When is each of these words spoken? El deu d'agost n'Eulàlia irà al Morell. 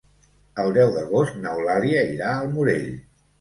El 0.63 0.71
deu 0.77 0.93
d'agost 0.95 1.37
n'Eulàlia 1.43 2.01
irà 2.15 2.31
al 2.39 2.51
Morell. 2.57 2.89